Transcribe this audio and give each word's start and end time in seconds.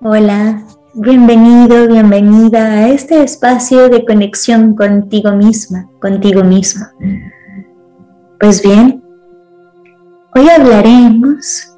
Hola, 0.00 0.62
bienvenido, 0.94 1.88
bienvenida 1.88 2.70
a 2.70 2.88
este 2.88 3.20
espacio 3.20 3.88
de 3.88 4.04
conexión 4.04 4.76
contigo 4.76 5.32
misma, 5.32 5.90
contigo 6.00 6.44
mismo. 6.44 6.86
Pues 8.38 8.62
bien, 8.62 9.02
hoy 10.36 10.48
hablaremos 10.50 11.76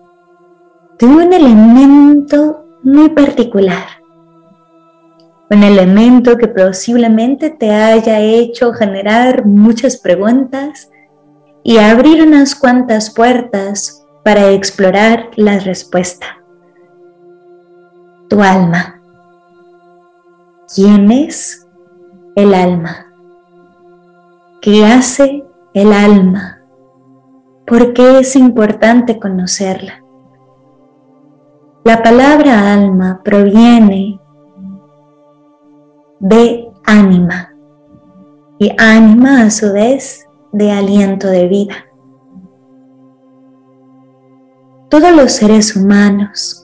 de 0.98 1.06
un 1.06 1.32
elemento 1.32 2.66
muy 2.82 3.08
particular, 3.08 3.86
un 5.50 5.62
elemento 5.62 6.36
que 6.36 6.48
posiblemente 6.48 7.48
te 7.48 7.70
haya 7.70 8.20
hecho 8.20 8.74
generar 8.74 9.46
muchas 9.46 9.96
preguntas 9.96 10.90
y 11.62 11.78
abrir 11.78 12.22
unas 12.22 12.54
cuantas 12.54 13.08
puertas 13.08 14.04
para 14.22 14.50
explorar 14.50 15.30
la 15.36 15.58
respuesta 15.58 16.39
tu 18.30 18.40
alma. 18.40 19.02
¿Quién 20.72 21.10
es 21.10 21.68
el 22.36 22.54
alma? 22.54 23.12
¿Qué 24.62 24.86
hace 24.86 25.44
el 25.74 25.92
alma? 25.92 26.60
¿Por 27.66 27.92
qué 27.92 28.20
es 28.20 28.36
importante 28.36 29.18
conocerla? 29.18 30.04
La 31.82 32.04
palabra 32.04 32.72
alma 32.72 33.20
proviene 33.24 34.20
de 36.20 36.70
ánima 36.84 37.52
y 38.60 38.70
ánima 38.78 39.42
a 39.42 39.50
su 39.50 39.72
vez 39.72 40.28
de 40.52 40.70
aliento 40.70 41.26
de 41.26 41.48
vida. 41.48 41.74
Todos 44.88 45.12
los 45.16 45.32
seres 45.32 45.74
humanos 45.74 46.59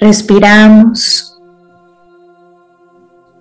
respiramos, 0.00 1.38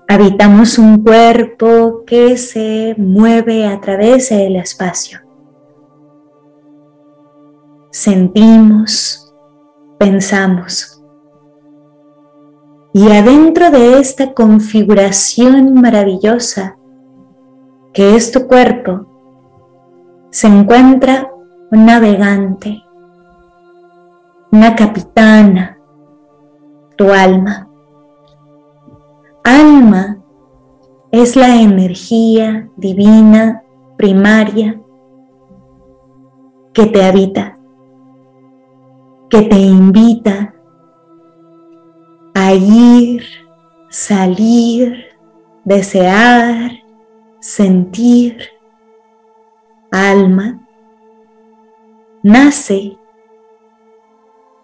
habitamos 0.10 0.78
un 0.78 1.02
cuerpo 1.02 2.04
que 2.06 2.36
se 2.36 2.96
mueve 2.98 3.66
a 3.66 3.80
través 3.80 4.30
del 4.30 4.58
espacio. 4.58 5.22
Sentimos, 7.92 9.34
pensamos. 9.98 11.02
Y 12.92 13.10
adentro 13.10 13.72
de 13.72 14.00
esta 14.00 14.34
configuración 14.34 15.76
maravillosa 15.76 16.76
que 17.94 18.16
es 18.16 18.32
tu 18.32 18.48
cuerpo, 18.48 19.08
se 20.30 20.48
encuentra 20.48 21.32
un 21.72 21.86
navegante, 21.86 22.84
una 24.52 24.76
capitana, 24.76 25.79
tu 27.00 27.14
alma. 27.14 27.70
Alma 29.46 30.22
es 31.12 31.38
la 31.38 31.62
energía 31.62 32.70
divina 32.76 33.64
primaria 33.96 34.82
que 36.74 36.88
te 36.88 37.02
habita, 37.06 37.58
que 39.30 39.44
te 39.44 39.58
invita 39.58 40.54
a 42.36 42.54
ir, 42.54 43.24
salir, 43.88 45.06
desear, 45.64 46.72
sentir. 47.40 48.40
Alma 49.90 50.68
nace 52.22 52.98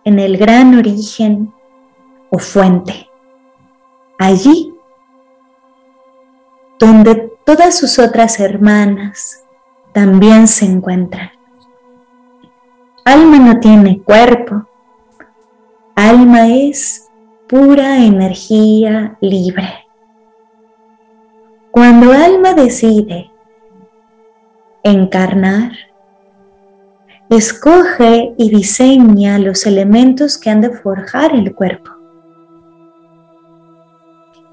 en 0.03 0.19
el 0.19 0.37
gran 0.37 0.77
origen 0.77 1.54
fuente. 2.39 3.09
Allí 4.17 4.73
donde 6.79 7.31
todas 7.45 7.77
sus 7.77 7.99
otras 7.99 8.39
hermanas 8.39 9.43
también 9.93 10.47
se 10.47 10.65
encuentran. 10.65 11.31
Alma 13.05 13.39
no 13.39 13.59
tiene 13.59 14.01
cuerpo. 14.01 14.67
Alma 15.95 16.47
es 16.49 17.07
pura 17.47 18.03
energía 18.03 19.17
libre. 19.21 19.85
Cuando 21.71 22.11
alma 22.11 22.53
decide 22.53 23.31
encarnar, 24.83 25.71
escoge 27.29 28.33
y 28.37 28.49
diseña 28.49 29.39
los 29.39 29.65
elementos 29.65 30.37
que 30.37 30.49
han 30.49 30.61
de 30.61 30.71
forjar 30.71 31.33
el 31.33 31.53
cuerpo. 31.53 31.94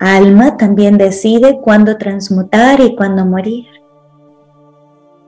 Alma 0.05 0.57
también 0.57 0.99
decide 0.99 1.61
cuándo 1.61 1.97
transmutar 1.97 2.81
y 2.81 2.97
cuándo 2.97 3.25
morir. 3.25 3.67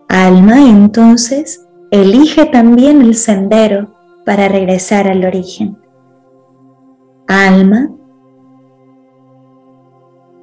Alma 0.09 0.69
entonces 0.69 1.65
elige 1.93 2.47
también 2.47 3.01
el 3.01 3.15
sendero 3.15 3.95
para 4.27 4.49
regresar 4.49 5.07
al 5.07 5.25
origen. 5.25 5.79
Alma 7.29 7.89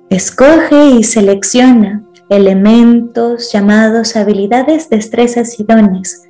escoge 0.10 0.92
y 0.92 1.04
selecciona 1.04 2.06
elementos 2.30 3.52
llamados 3.52 4.16
habilidades, 4.16 4.90
destrezas 4.90 5.60
y 5.60 5.66
dones 5.66 6.24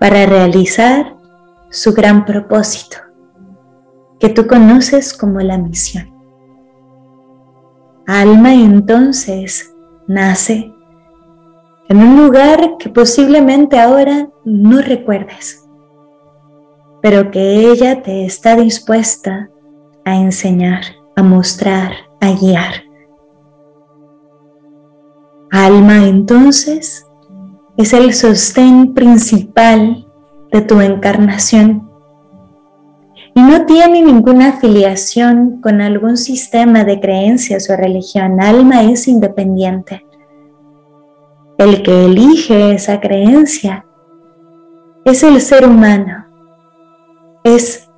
para 0.00 0.26
realizar 0.26 1.14
su 1.70 1.94
gran 1.94 2.24
propósito, 2.24 2.96
que 4.18 4.28
tú 4.28 4.48
conoces 4.48 5.16
como 5.16 5.38
la 5.38 5.56
misión. 5.56 6.17
Alma 8.10 8.54
entonces 8.54 9.76
nace 10.06 10.72
en 11.90 11.98
un 11.98 12.16
lugar 12.16 12.78
que 12.78 12.88
posiblemente 12.88 13.78
ahora 13.78 14.30
no 14.46 14.80
recuerdes, 14.80 15.68
pero 17.02 17.30
que 17.30 17.70
ella 17.70 18.02
te 18.02 18.24
está 18.24 18.56
dispuesta 18.56 19.50
a 20.06 20.16
enseñar, 20.16 20.84
a 21.16 21.22
mostrar, 21.22 21.92
a 22.22 22.32
guiar. 22.32 22.82
Alma 25.50 26.06
entonces 26.06 27.06
es 27.76 27.92
el 27.92 28.14
sostén 28.14 28.94
principal 28.94 30.06
de 30.50 30.62
tu 30.62 30.80
encarnación 30.80 31.87
y 33.34 33.40
no 33.40 33.66
tiene 33.66 34.02
ninguna 34.02 34.50
afiliación 34.50 35.60
con 35.60 35.80
algún 35.80 36.16
sistema 36.16 36.84
de 36.84 37.00
creencias 37.00 37.68
o 37.70 37.76
religión. 37.76 38.40
Alma 38.40 38.84
es 38.84 39.08
independiente. 39.08 40.04
El 41.58 41.82
que 41.82 42.04
elige 42.06 42.74
esa 42.74 43.00
creencia 43.00 43.84
es 45.04 45.22
el 45.22 45.40
ser 45.40 45.66
humano, 45.66 46.26
es 47.42 47.88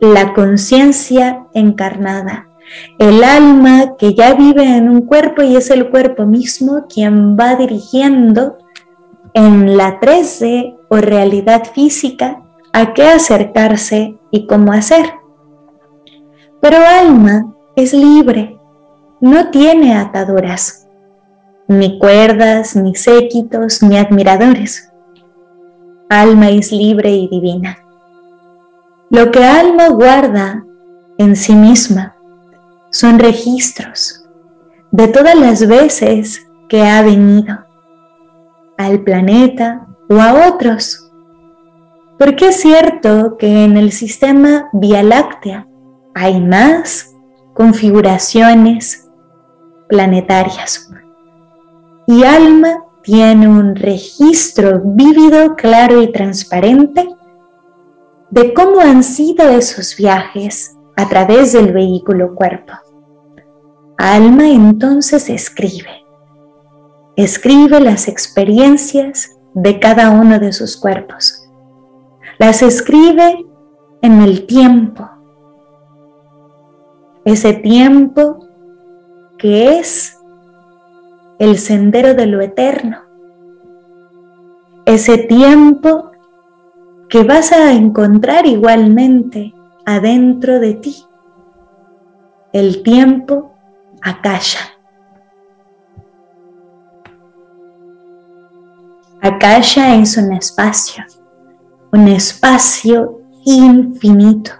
la 0.00 0.32
conciencia 0.34 1.46
encarnada, 1.54 2.48
el 2.98 3.22
alma 3.22 3.96
que 3.98 4.14
ya 4.14 4.34
vive 4.34 4.76
en 4.76 4.88
un 4.88 5.02
cuerpo 5.02 5.42
y 5.42 5.56
es 5.56 5.70
el 5.70 5.90
cuerpo 5.90 6.26
mismo 6.26 6.86
quien 6.88 7.36
va 7.36 7.54
dirigiendo 7.54 8.58
en 9.34 9.76
la 9.76 10.00
3D 10.00 10.76
o 10.88 10.96
realidad 10.96 11.64
física 11.72 12.43
a 12.74 12.92
qué 12.92 13.06
acercarse 13.06 14.18
y 14.32 14.48
cómo 14.48 14.72
hacer. 14.72 15.14
Pero 16.60 16.78
alma 16.78 17.54
es 17.76 17.94
libre, 17.94 18.58
no 19.20 19.50
tiene 19.50 19.96
ataduras, 19.96 20.88
ni 21.68 22.00
cuerdas, 22.00 22.74
ni 22.74 22.96
séquitos, 22.96 23.80
ni 23.80 23.96
admiradores. 23.96 24.92
Alma 26.10 26.50
es 26.50 26.72
libre 26.72 27.10
y 27.10 27.28
divina. 27.28 27.78
Lo 29.08 29.30
que 29.30 29.44
alma 29.44 29.88
guarda 29.90 30.64
en 31.16 31.36
sí 31.36 31.54
misma 31.54 32.16
son 32.90 33.20
registros 33.20 34.28
de 34.90 35.06
todas 35.06 35.36
las 35.36 35.64
veces 35.68 36.44
que 36.68 36.82
ha 36.82 37.02
venido 37.02 37.56
al 38.76 39.04
planeta 39.04 39.86
o 40.10 40.20
a 40.20 40.48
otros 40.48 41.03
porque 42.18 42.48
es 42.48 42.60
cierto 42.60 43.36
que 43.38 43.64
en 43.64 43.76
el 43.76 43.92
sistema 43.92 44.68
Vía 44.72 45.02
Láctea 45.02 45.66
hay 46.14 46.40
más 46.40 47.12
configuraciones 47.54 49.08
planetarias. 49.88 50.90
Y 52.06 52.24
Alma 52.24 52.84
tiene 53.02 53.48
un 53.48 53.74
registro 53.74 54.80
vívido, 54.84 55.56
claro 55.56 56.02
y 56.02 56.12
transparente 56.12 57.08
de 58.30 58.54
cómo 58.54 58.80
han 58.80 59.02
sido 59.02 59.48
esos 59.48 59.96
viajes 59.96 60.76
a 60.96 61.08
través 61.08 61.52
del 61.52 61.72
vehículo 61.72 62.34
cuerpo. 62.34 62.72
Alma 63.98 64.48
entonces 64.48 65.30
escribe, 65.30 66.04
escribe 67.16 67.80
las 67.80 68.08
experiencias 68.08 69.36
de 69.54 69.78
cada 69.78 70.10
uno 70.10 70.38
de 70.38 70.52
sus 70.52 70.76
cuerpos 70.76 71.43
las 72.38 72.62
escribe 72.62 73.44
en 74.02 74.20
el 74.22 74.46
tiempo. 74.46 75.08
ese 77.24 77.54
tiempo 77.54 78.46
que 79.38 79.78
es 79.78 80.18
el 81.38 81.58
sendero 81.58 82.14
de 82.14 82.26
lo 82.26 82.40
eterno, 82.42 82.98
ese 84.84 85.18
tiempo 85.18 86.10
que 87.08 87.22
vas 87.22 87.52
a 87.52 87.72
encontrar 87.72 88.46
igualmente 88.46 89.54
adentro 89.86 90.60
de 90.60 90.74
ti, 90.74 90.96
el 92.52 92.82
tiempo 92.82 93.54
akasha. 94.02 94.70
Akasha 99.22 99.96
es 99.96 100.18
un 100.18 100.34
espacio, 100.34 101.02
un 101.94 102.08
espacio 102.08 103.20
infinito 103.44 104.50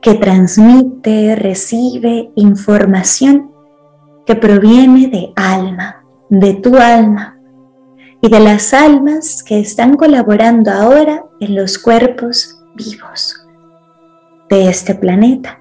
que 0.00 0.14
transmite, 0.14 1.34
recibe 1.34 2.30
información 2.36 3.50
que 4.24 4.36
proviene 4.36 5.08
de 5.08 5.32
alma, 5.34 6.04
de 6.30 6.54
tu 6.54 6.76
alma 6.76 7.36
y 8.22 8.28
de 8.28 8.38
las 8.38 8.72
almas 8.72 9.42
que 9.42 9.58
están 9.58 9.96
colaborando 9.96 10.70
ahora 10.70 11.24
en 11.40 11.56
los 11.56 11.78
cuerpos 11.80 12.62
vivos 12.76 13.44
de 14.48 14.68
este 14.68 14.94
planeta. 14.94 15.58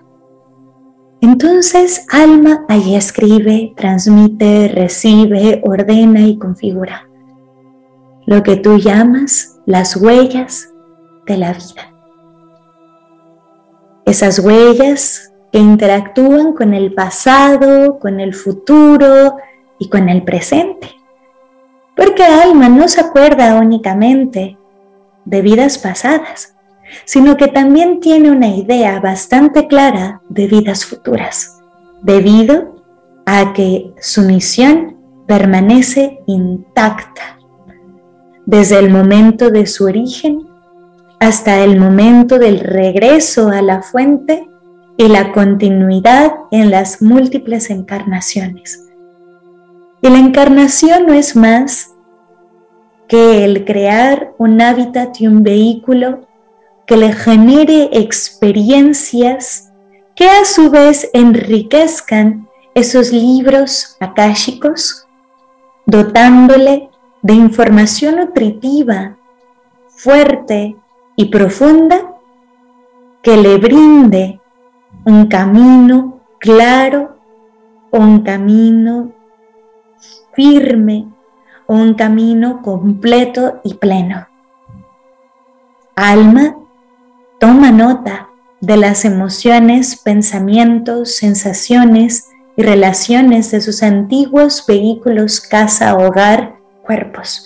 Entonces, 1.19 2.05
alma 2.11 2.63
ahí 2.69 2.95
escribe, 2.95 3.73
transmite, 3.75 4.67
recibe, 4.67 5.63
ordena 5.65 6.21
y 6.21 6.37
configura 6.37 7.07
lo 8.27 8.43
que 8.43 8.55
tú 8.55 8.77
llamas 8.77 9.59
las 9.65 9.95
huellas 9.95 10.74
de 11.25 11.37
la 11.37 11.53
vida 11.53 11.95
esas 14.05 14.39
huellas 14.39 15.33
que 15.51 15.59
interactúan 15.59 16.53
con 16.53 16.73
el 16.73 16.93
pasado, 16.93 17.99
con 17.99 18.19
el 18.19 18.33
futuro 18.33 19.37
y 19.79 19.89
con 19.89 20.09
el 20.09 20.23
presente. 20.23 20.91
Porque 21.95 22.23
alma 22.23 22.69
no 22.69 22.87
se 22.87 23.01
acuerda 23.01 23.55
únicamente 23.55 24.57
de 25.25 25.41
vidas 25.41 25.77
pasadas, 25.77 26.55
sino 27.03 27.35
que 27.35 27.47
también 27.47 27.99
tiene 27.99 28.29
una 28.29 28.47
idea 28.47 28.99
bastante 28.99 29.67
clara 29.67 30.21
de 30.29 30.47
vidas 30.47 30.85
futuras, 30.85 31.59
debido 32.03 32.75
a 33.25 33.53
que 33.53 33.91
su 33.99 34.21
misión 34.21 34.97
permanece 35.25 36.19
intacta 36.27 37.39
desde 38.45 38.77
el 38.77 38.91
momento 38.91 39.49
de 39.49 39.65
su 39.65 39.85
origen 39.85 40.44
hasta 41.25 41.63
el 41.63 41.79
momento 41.79 42.37
del 42.37 42.59
regreso 42.59 43.49
a 43.49 43.63
la 43.63 43.81
fuente 43.81 44.47
y 44.95 45.07
la 45.07 45.31
continuidad 45.31 46.35
en 46.51 46.69
las 46.69 47.01
múltiples 47.01 47.71
encarnaciones. 47.71 48.87
Y 50.03 50.09
la 50.09 50.19
encarnación 50.19 51.07
no 51.07 51.13
es 51.13 51.35
más 51.35 51.95
que 53.07 53.43
el 53.43 53.65
crear 53.65 54.35
un 54.37 54.61
hábitat 54.61 55.19
y 55.19 55.25
un 55.25 55.41
vehículo 55.41 56.27
que 56.85 56.95
le 56.95 57.11
genere 57.11 57.89
experiencias 57.93 59.71
que 60.15 60.29
a 60.29 60.45
su 60.45 60.69
vez 60.69 61.09
enriquezcan 61.13 62.47
esos 62.75 63.11
libros 63.11 63.97
akáshicos, 63.99 65.07
dotándole 65.87 66.91
de 67.23 67.33
información 67.33 68.17
nutritiva, 68.17 69.17
fuerte 69.89 70.75
y 71.15 71.25
profunda 71.25 72.15
que 73.21 73.37
le 73.37 73.57
brinde 73.57 74.39
un 75.05 75.27
camino 75.27 76.21
claro, 76.39 77.17
un 77.91 78.21
camino 78.21 79.11
firme, 80.33 81.07
un 81.67 81.93
camino 81.93 82.61
completo 82.61 83.61
y 83.63 83.75
pleno. 83.75 84.27
Alma, 85.95 86.57
toma 87.39 87.71
nota 87.71 88.29
de 88.61 88.77
las 88.77 89.05
emociones, 89.05 89.95
pensamientos, 89.95 91.15
sensaciones 91.15 92.29
y 92.57 92.63
relaciones 92.63 93.51
de 93.51 93.61
sus 93.61 93.83
antiguos 93.83 94.65
vehículos 94.67 95.41
casa, 95.41 95.95
hogar, 95.95 96.55
cuerpos 96.83 97.45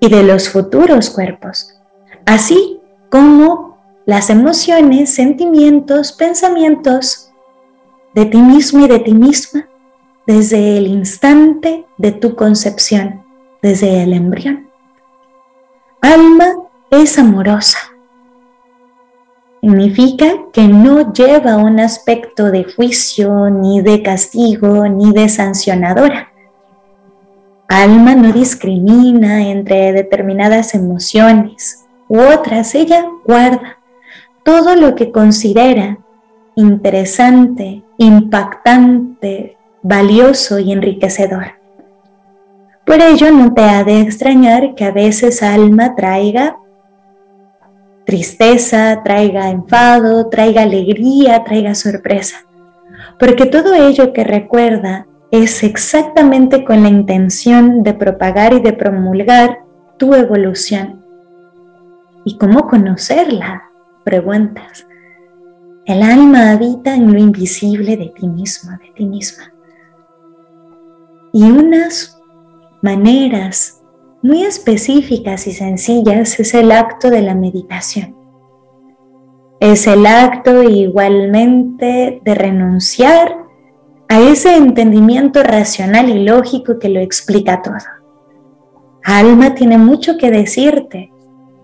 y 0.00 0.08
de 0.08 0.22
los 0.22 0.48
futuros 0.50 1.10
cuerpos, 1.10 1.78
así 2.24 2.75
como 3.10 3.78
las 4.06 4.30
emociones, 4.30 5.14
sentimientos, 5.14 6.12
pensamientos 6.12 7.30
de 8.14 8.24
ti 8.26 8.38
mismo 8.38 8.84
y 8.84 8.88
de 8.88 8.98
ti 9.00 9.12
misma 9.12 9.68
desde 10.26 10.78
el 10.78 10.86
instante 10.88 11.86
de 11.98 12.12
tu 12.12 12.34
concepción, 12.34 13.24
desde 13.62 14.02
el 14.02 14.12
embrión. 14.12 14.68
Alma 16.00 16.46
es 16.90 17.18
amorosa. 17.18 17.78
Significa 19.60 20.26
que 20.52 20.68
no 20.68 21.12
lleva 21.12 21.56
un 21.56 21.80
aspecto 21.80 22.50
de 22.50 22.64
juicio, 22.64 23.50
ni 23.50 23.80
de 23.80 24.02
castigo, 24.02 24.86
ni 24.86 25.12
de 25.12 25.28
sancionadora. 25.28 26.32
Alma 27.68 28.14
no 28.14 28.32
discrimina 28.32 29.48
entre 29.48 29.92
determinadas 29.92 30.74
emociones, 30.74 31.85
u 32.08 32.20
otras, 32.20 32.74
ella 32.74 33.04
guarda. 33.24 33.78
Todo 34.44 34.76
lo 34.76 34.94
que 34.94 35.10
considera 35.10 35.98
interesante, 36.54 37.82
impactante, 37.98 39.56
valioso 39.82 40.58
y 40.58 40.72
enriquecedor. 40.72 41.56
Por 42.84 43.00
ello 43.00 43.30
no 43.30 43.52
te 43.52 43.62
ha 43.62 43.84
de 43.84 44.00
extrañar 44.00 44.74
que 44.74 44.84
a 44.84 44.92
veces 44.92 45.42
alma 45.42 45.94
traiga 45.94 46.56
tristeza, 48.04 49.02
traiga 49.04 49.50
enfado, 49.50 50.28
traiga 50.28 50.62
alegría, 50.62 51.42
traiga 51.42 51.74
sorpresa, 51.74 52.46
porque 53.18 53.46
todo 53.46 53.74
ello 53.74 54.12
que 54.12 54.22
recuerda 54.22 55.06
es 55.32 55.64
exactamente 55.64 56.64
con 56.64 56.84
la 56.84 56.88
intención 56.88 57.82
de 57.82 57.94
propagar 57.94 58.52
y 58.54 58.60
de 58.60 58.72
promulgar 58.72 59.58
tu 59.98 60.14
evolución 60.14 61.05
¿Y 62.26 62.38
cómo 62.38 62.66
conocerla? 62.66 63.70
Preguntas. 64.04 64.84
El 65.84 66.02
alma 66.02 66.50
habita 66.50 66.92
en 66.92 67.12
lo 67.12 67.20
invisible 67.20 67.96
de 67.96 68.08
ti 68.08 68.26
mismo, 68.26 68.72
de 68.72 68.90
ti 68.96 69.06
misma. 69.06 69.54
Y 71.32 71.44
unas 71.44 72.20
maneras 72.82 73.80
muy 74.22 74.42
específicas 74.42 75.46
y 75.46 75.52
sencillas 75.52 76.40
es 76.40 76.52
el 76.54 76.72
acto 76.72 77.10
de 77.10 77.22
la 77.22 77.36
meditación. 77.36 78.16
Es 79.60 79.86
el 79.86 80.04
acto 80.04 80.64
igualmente 80.64 82.20
de 82.24 82.34
renunciar 82.34 83.36
a 84.08 84.20
ese 84.20 84.56
entendimiento 84.56 85.44
racional 85.44 86.10
y 86.10 86.24
lógico 86.24 86.80
que 86.80 86.88
lo 86.88 86.98
explica 86.98 87.62
todo. 87.62 87.76
Alma 89.04 89.54
tiene 89.54 89.78
mucho 89.78 90.18
que 90.18 90.32
decirte 90.32 91.12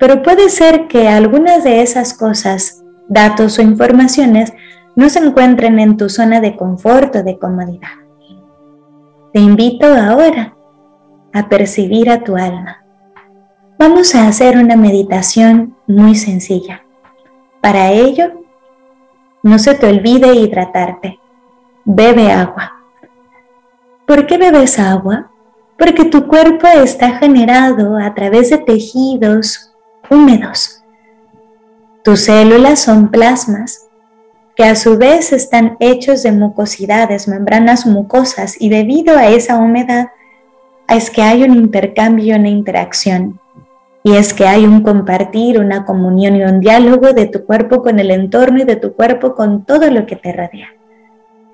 pero 0.02 0.20
puede 0.20 0.48
ser 0.48 0.88
que 0.88 1.08
algunas 1.08 1.62
de 1.62 1.80
esas 1.80 2.12
cosas, 2.12 2.82
datos 3.08 3.60
o 3.60 3.62
informaciones 3.62 4.52
no 4.96 5.08
se 5.08 5.20
encuentren 5.20 5.78
en 5.78 5.96
tu 5.96 6.08
zona 6.08 6.40
de 6.40 6.56
confort 6.56 7.14
o 7.14 7.22
de 7.22 7.38
comodidad. 7.38 8.00
Te 9.32 9.38
invito 9.38 9.86
ahora 9.86 10.56
a 11.32 11.48
percibir 11.48 12.10
a 12.10 12.24
tu 12.24 12.36
alma. 12.36 12.84
Vamos 13.78 14.16
a 14.16 14.26
hacer 14.26 14.58
una 14.58 14.74
meditación 14.74 15.76
muy 15.86 16.16
sencilla. 16.16 16.84
Para 17.60 17.92
ello, 17.92 18.42
no 19.44 19.56
se 19.60 19.76
te 19.76 19.86
olvide 19.86 20.34
hidratarte. 20.34 21.20
Bebe 21.84 22.32
agua. 22.32 22.72
¿Por 24.04 24.26
qué 24.26 24.36
bebes 24.36 24.80
agua? 24.80 25.30
Porque 25.78 26.06
tu 26.06 26.26
cuerpo 26.26 26.66
está 26.66 27.18
generado 27.18 27.96
a 27.96 28.12
través 28.14 28.50
de 28.50 28.58
tejidos 28.58 29.68
húmedos. 30.12 30.82
Tus 32.04 32.24
células 32.24 32.80
son 32.80 33.10
plasmas 33.10 33.88
que 34.54 34.64
a 34.64 34.76
su 34.76 34.98
vez 34.98 35.32
están 35.32 35.76
hechos 35.80 36.22
de 36.22 36.32
mucosidades, 36.32 37.26
membranas 37.26 37.86
mucosas 37.86 38.60
y 38.60 38.68
debido 38.68 39.16
a 39.16 39.28
esa 39.28 39.56
humedad 39.56 40.08
es 40.88 41.10
que 41.10 41.22
hay 41.22 41.42
un 41.42 41.54
intercambio 41.54 42.36
una 42.36 42.48
interacción. 42.48 43.40
Y 44.04 44.16
es 44.16 44.34
que 44.34 44.48
hay 44.48 44.64
un 44.64 44.82
compartir, 44.82 45.60
una 45.60 45.84
comunión 45.84 46.34
y 46.34 46.42
un 46.42 46.58
diálogo 46.58 47.12
de 47.12 47.26
tu 47.26 47.44
cuerpo 47.46 47.82
con 47.82 48.00
el 48.00 48.10
entorno 48.10 48.58
y 48.58 48.64
de 48.64 48.74
tu 48.74 48.94
cuerpo 48.94 49.36
con 49.36 49.64
todo 49.64 49.88
lo 49.90 50.06
que 50.06 50.16
te 50.16 50.32
rodea. 50.32 50.74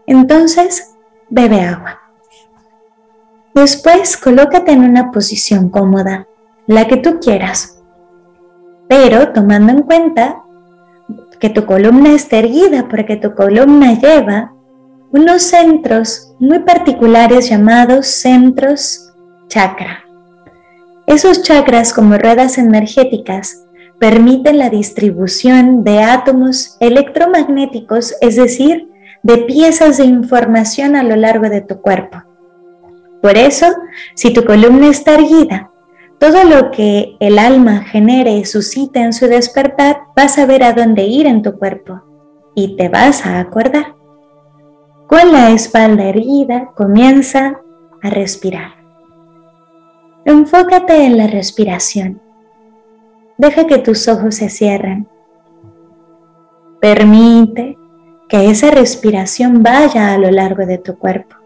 Entonces, 0.07 0.95
bebe 1.29 1.61
agua. 1.61 2.01
Después, 3.55 4.17
colócate 4.17 4.73
en 4.73 4.83
una 4.83 5.13
posición 5.13 5.69
cómoda, 5.69 6.27
la 6.67 6.87
que 6.89 6.97
tú 6.97 7.21
quieras 7.21 7.78
pero 8.89 9.33
tomando 9.33 9.73
en 9.73 9.83
cuenta 9.83 10.43
que 11.39 11.51
tu 11.51 11.67
columna 11.67 12.15
está 12.15 12.39
erguida 12.39 12.89
porque 12.89 13.17
tu 13.17 13.35
columna 13.35 13.99
lleva 13.99 14.53
unos 15.11 15.43
centros 15.43 16.35
muy 16.39 16.61
particulares 16.61 17.49
llamados 17.49 18.07
centros 18.07 19.13
chakra. 19.49 20.05
Esos 21.07 21.43
chakras 21.43 21.95
como 21.95 22.19
ruedas 22.19 22.59
energéticas 22.59 23.65
permiten 23.99 24.59
la 24.59 24.69
distribución 24.69 25.83
de 25.83 26.03
átomos 26.03 26.77
electromagnéticos, 26.81 28.15
es 28.21 28.37
decir, 28.37 28.89
de 29.23 29.39
piezas 29.39 29.99
de 29.99 30.05
información 30.05 30.97
a 30.97 31.03
lo 31.03 31.17
largo 31.17 31.49
de 31.49 31.61
tu 31.63 31.81
cuerpo. 31.81 32.23
Por 33.23 33.37
eso, 33.37 33.67
si 34.15 34.33
tu 34.33 34.45
columna 34.45 34.89
está 34.89 35.15
erguida, 35.15 35.71
todo 36.19 36.45
lo 36.45 36.71
que 36.71 37.17
el 37.21 37.39
alma 37.39 37.85
genere 37.85 38.33
y 38.33 38.45
suscite 38.45 39.01
en 39.01 39.13
su 39.13 39.27
despertar, 39.27 40.01
vas 40.17 40.39
a 40.39 40.47
ver 40.47 40.65
a 40.65 40.73
dónde 40.73 41.05
ir 41.05 41.27
en 41.27 41.43
tu 41.43 41.59
cuerpo 41.59 42.03
y 42.55 42.77
te 42.77 42.89
vas 42.89 43.25
a 43.25 43.39
acordar. 43.39 43.95
Con 45.07 45.33
la 45.33 45.51
espalda 45.51 46.05
erguida, 46.05 46.73
comienza 46.77 47.61
a 48.03 48.11
respirar. 48.11 48.73
Enfócate 50.25 51.07
en 51.07 51.17
la 51.17 51.29
respiración. 51.29 52.21
Deja 53.39 53.67
que 53.67 53.79
tus 53.79 54.09
ojos 54.09 54.35
se 54.35 54.51
cierren. 54.51 55.09
Permite 56.81 57.79
que 58.29 58.51
esa 58.51 58.71
respiración 58.71 59.63
vaya 59.63 60.13
a 60.13 60.19
lo 60.19 60.31
largo 60.31 60.67
de 60.67 60.79
tu 60.79 60.99
cuerpo. 60.99 61.38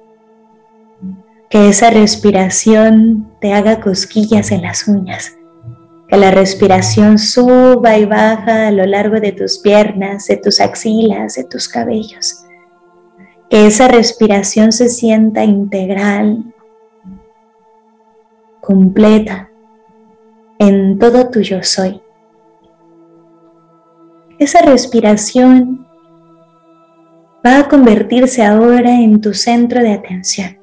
Que 1.53 1.69
esa 1.69 1.91
respiración 1.91 3.31
te 3.39 3.53
haga 3.53 3.79
cosquillas 3.79 4.53
en 4.53 4.63
las 4.63 4.89
uñas. 4.89 5.37
Que 6.09 6.17
la 6.17 6.31
respiración 6.31 7.19
suba 7.19 7.99
y 7.99 8.07
baja 8.07 8.69
a 8.69 8.71
lo 8.71 8.87
largo 8.87 9.21
de 9.21 9.33
tus 9.33 9.59
piernas, 9.59 10.29
de 10.29 10.39
tus 10.39 10.63
axilas, 10.63 11.35
de 11.35 11.45
tus 11.45 11.69
cabellos. 11.69 12.47
Que 13.51 13.67
esa 13.67 13.87
respiración 13.87 14.73
se 14.73 14.89
sienta 14.89 15.45
integral, 15.45 16.55
completa 18.63 19.51
en 20.59 20.99
todo 20.99 21.29
tu 21.29 21.43
yo 21.43 21.63
soy. 21.63 22.01
Esa 24.39 24.63
respiración 24.63 25.87
va 27.45 27.59
a 27.59 27.69
convertirse 27.69 28.43
ahora 28.43 29.03
en 29.03 29.21
tu 29.21 29.35
centro 29.35 29.83
de 29.83 29.93
atención 29.93 30.62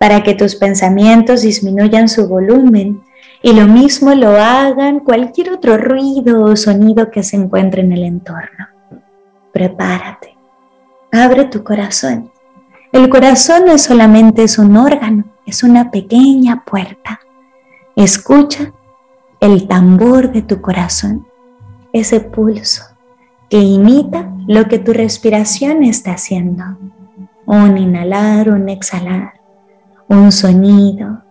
para 0.00 0.22
que 0.22 0.34
tus 0.34 0.56
pensamientos 0.56 1.42
disminuyan 1.42 2.08
su 2.08 2.26
volumen 2.26 3.02
y 3.42 3.52
lo 3.52 3.66
mismo 3.66 4.14
lo 4.14 4.30
hagan 4.30 5.00
cualquier 5.00 5.52
otro 5.52 5.76
ruido 5.76 6.42
o 6.42 6.56
sonido 6.56 7.10
que 7.10 7.22
se 7.22 7.36
encuentre 7.36 7.82
en 7.82 7.92
el 7.92 8.04
entorno. 8.04 8.66
Prepárate, 9.52 10.34
abre 11.12 11.44
tu 11.44 11.62
corazón. 11.62 12.30
El 12.92 13.10
corazón 13.10 13.66
no 13.66 13.76
solamente 13.76 14.42
es 14.42 14.58
un 14.58 14.74
órgano, 14.78 15.24
es 15.44 15.62
una 15.62 15.90
pequeña 15.90 16.64
puerta. 16.64 17.20
Escucha 17.94 18.72
el 19.38 19.68
tambor 19.68 20.32
de 20.32 20.40
tu 20.40 20.62
corazón, 20.62 21.26
ese 21.92 22.20
pulso 22.20 22.84
que 23.50 23.58
imita 23.58 24.32
lo 24.48 24.66
que 24.66 24.78
tu 24.78 24.94
respiración 24.94 25.84
está 25.84 26.12
haciendo. 26.12 26.64
Un 27.44 27.76
inhalar, 27.76 28.48
un 28.48 28.70
exhalar, 28.70 29.39
un 30.10 30.30
sonido, 30.30 31.22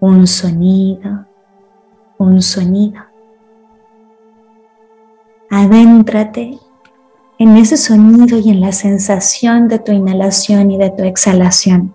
un 0.00 0.26
sonido, 0.26 1.26
un 2.18 2.42
sonido. 2.42 3.00
Adéntrate 5.50 6.58
en 7.38 7.56
ese 7.56 7.76
sonido 7.76 8.38
y 8.38 8.50
en 8.50 8.60
la 8.60 8.72
sensación 8.72 9.68
de 9.68 9.78
tu 9.78 9.92
inhalación 9.92 10.70
y 10.72 10.78
de 10.78 10.90
tu 10.90 11.04
exhalación 11.04 11.94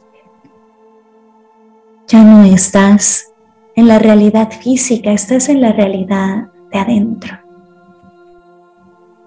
ya 2.08 2.24
no 2.24 2.44
estás 2.44 3.34
en 3.76 3.88
la 3.88 4.00
realidad 4.00 4.50
física, 4.50 5.12
estás 5.12 5.50
en 5.50 5.60
la 5.60 5.74
realidad 5.74 6.48
de 6.72 6.80
adentro, 6.80 7.38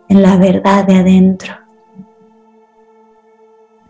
en 0.08 0.22
la 0.22 0.36
verdad 0.38 0.86
de 0.86 0.94
adentro. 0.96 1.59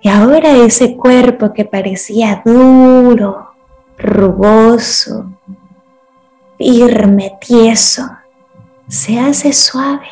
Y 0.02 0.08
ahora 0.08 0.56
ese 0.56 0.96
cuerpo 0.96 1.52
que 1.52 1.64
parecía 1.64 2.42
duro, 2.44 3.50
rugoso, 3.98 5.30
firme, 6.56 7.38
tieso, 7.40 8.08
se 8.88 9.18
hace 9.18 9.52
suave. 9.52 10.08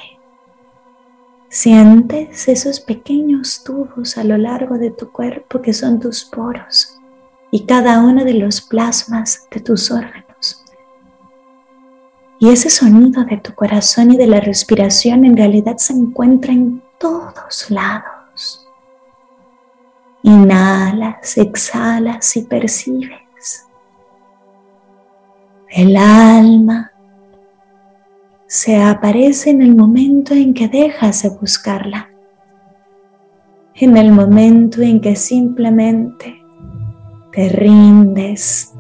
Sientes 1.48 2.48
esos 2.48 2.80
pequeños 2.80 3.64
tubos 3.64 4.18
a 4.18 4.24
lo 4.24 4.36
largo 4.36 4.76
de 4.76 4.90
tu 4.90 5.10
cuerpo 5.10 5.62
que 5.62 5.72
son 5.72 5.98
tus 5.98 6.24
poros 6.24 6.98
y 7.50 7.64
cada 7.64 8.00
uno 8.00 8.24
de 8.24 8.34
los 8.34 8.60
plasmas 8.60 9.46
de 9.50 9.60
tus 9.60 9.90
órganos. 9.90 10.64
Y 12.38 12.50
ese 12.50 12.68
sonido 12.68 13.24
de 13.24 13.38
tu 13.38 13.54
corazón 13.54 14.12
y 14.12 14.16
de 14.18 14.26
la 14.26 14.40
respiración 14.40 15.24
en 15.24 15.36
realidad 15.36 15.78
se 15.78 15.94
encuentra 15.94 16.52
en 16.52 16.82
todos 16.98 17.70
lados. 17.70 18.17
Inhalas, 20.28 21.38
exhalas 21.38 22.36
y 22.36 22.42
percibes. 22.42 23.66
El 25.70 25.96
alma 25.96 26.92
se 28.46 28.76
aparece 28.76 29.48
en 29.48 29.62
el 29.62 29.74
momento 29.74 30.34
en 30.34 30.52
que 30.52 30.68
dejas 30.68 31.22
de 31.22 31.30
buscarla, 31.30 32.10
en 33.74 33.96
el 33.96 34.12
momento 34.12 34.82
en 34.82 35.00
que 35.00 35.16
simplemente 35.16 36.38
te 37.32 37.48
rindes 37.48 38.74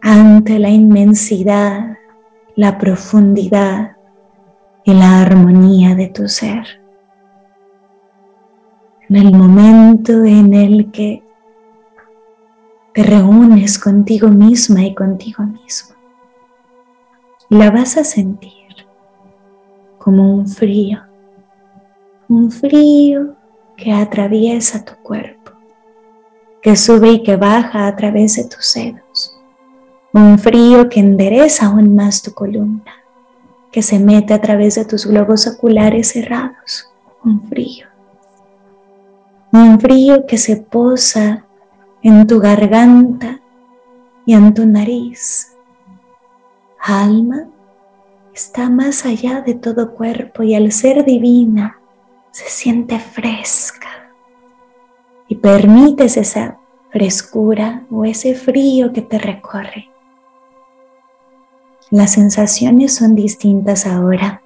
ante 0.00 0.58
la 0.58 0.70
inmensidad, 0.70 1.98
la 2.56 2.78
profundidad 2.78 3.92
y 4.82 4.92
la 4.92 5.22
armonía 5.22 5.94
de 5.94 6.08
tu 6.08 6.26
ser. 6.26 6.77
En 9.08 9.16
el 9.16 9.32
momento 9.32 10.24
en 10.24 10.52
el 10.52 10.90
que 10.90 11.22
te 12.92 13.02
reúnes 13.02 13.78
contigo 13.78 14.28
misma 14.28 14.84
y 14.84 14.94
contigo 14.94 15.44
mismo, 15.44 15.96
la 17.48 17.70
vas 17.70 17.96
a 17.96 18.04
sentir 18.04 18.52
como 19.98 20.34
un 20.34 20.46
frío, 20.46 21.00
un 22.28 22.50
frío 22.50 23.34
que 23.76 23.92
atraviesa 23.92 24.84
tu 24.84 24.94
cuerpo 25.02 25.38
que 26.60 26.76
sube 26.76 27.12
y 27.12 27.22
que 27.22 27.36
baja 27.36 27.86
a 27.86 27.96
través 27.96 28.36
de 28.36 28.44
tus 28.44 28.66
senos, 28.66 29.34
un 30.12 30.38
frío 30.38 30.88
que 30.88 31.00
endereza 31.00 31.66
aún 31.66 31.94
más 31.94 32.20
tu 32.20 32.32
columna, 32.32 32.92
que 33.70 33.82
se 33.82 33.98
mete 33.98 34.34
a 34.34 34.40
través 34.40 34.74
de 34.74 34.84
tus 34.84 35.06
globos 35.06 35.46
oculares 35.46 36.08
cerrados, 36.08 36.92
un 37.24 37.42
frío, 37.48 37.87
un 39.52 39.80
frío 39.80 40.26
que 40.26 40.38
se 40.38 40.56
posa 40.56 41.44
en 42.02 42.26
tu 42.26 42.38
garganta 42.40 43.40
y 44.26 44.34
en 44.34 44.52
tu 44.54 44.66
nariz. 44.66 45.56
Alma 46.80 47.48
está 48.34 48.70
más 48.70 49.04
allá 49.04 49.40
de 49.40 49.54
todo 49.54 49.94
cuerpo 49.94 50.42
y 50.42 50.54
al 50.54 50.70
ser 50.72 51.04
divina 51.04 51.78
se 52.30 52.48
siente 52.48 52.98
fresca 52.98 53.88
y 55.28 55.36
permites 55.36 56.16
esa 56.16 56.58
frescura 56.90 57.84
o 57.90 58.04
ese 58.04 58.34
frío 58.34 58.92
que 58.92 59.02
te 59.02 59.18
recorre. 59.18 59.90
Las 61.90 62.12
sensaciones 62.12 62.94
son 62.94 63.14
distintas 63.14 63.86
ahora. 63.86 64.42